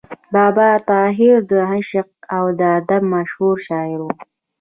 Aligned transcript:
بابا 0.33 0.69
طاهر 0.89 1.35
د 1.49 1.51
عشق 1.71 2.09
او 2.35 2.43
ادب 2.79 3.01
مشهور 3.13 3.55
شاعر 3.67 3.99
و. 4.01 4.07